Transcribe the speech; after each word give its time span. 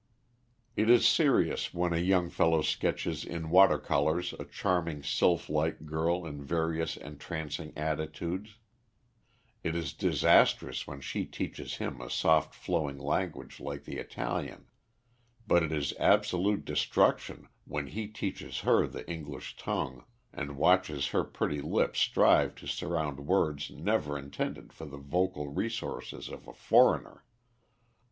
It 0.75 0.89
is 0.89 1.07
serious 1.07 1.75
when 1.75 1.93
a 1.93 1.99
young 1.99 2.31
fellow 2.31 2.63
sketches 2.63 3.23
in 3.23 3.51
water 3.51 3.77
colours 3.77 4.33
a 4.39 4.45
charming 4.45 5.03
sylph 5.03 5.47
like 5.47 5.85
girl 5.85 6.25
in 6.25 6.43
various 6.43 6.97
entrancing 6.97 7.71
attitudes; 7.77 8.55
it 9.63 9.75
is 9.75 9.93
disastrous 9.93 10.87
when 10.87 11.01
she 11.01 11.25
teaches 11.27 11.75
him 11.75 12.01
a 12.01 12.09
soft 12.09 12.55
flowing 12.55 12.97
language 12.97 13.59
like 13.59 13.83
the 13.83 13.97
Italian; 13.99 14.65
but 15.45 15.61
it 15.61 15.71
is 15.71 15.93
absolute 15.99 16.65
destruction 16.65 17.47
when 17.65 17.85
he 17.85 18.07
teaches 18.07 18.61
her 18.61 18.87
the 18.87 19.07
English 19.07 19.55
tongue 19.55 20.03
and 20.33 20.57
watches 20.57 21.09
her 21.09 21.23
pretty 21.23 21.61
lips 21.61 21.99
strive 21.99 22.55
to 22.55 22.65
surround 22.65 23.27
words 23.27 23.69
never 23.69 24.17
intended 24.17 24.73
for 24.73 24.85
the 24.85 24.97
vocal 24.97 25.47
resources 25.49 26.27
of 26.27 26.47
a 26.47 26.53
foreigner. 26.55 27.23